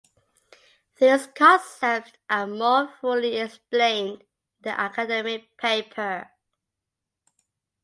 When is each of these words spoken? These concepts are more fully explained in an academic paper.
These 0.97 1.27
concepts 1.27 2.13
are 2.27 2.47
more 2.47 2.87
fully 3.01 3.35
explained 3.37 4.21
in 4.65 4.71
an 4.71 4.79
academic 4.79 5.55
paper. 5.59 6.27